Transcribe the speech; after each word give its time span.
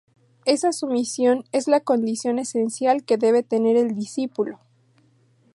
Esa 0.45 0.71
sumisión 0.71 1.43
es 1.51 1.67
la 1.67 1.79
condición 1.81 2.39
esencial 2.39 3.03
que 3.05 3.17
debe 3.19 3.43
tener 3.43 3.77
el 3.77 3.93
discípulo. 3.93 4.59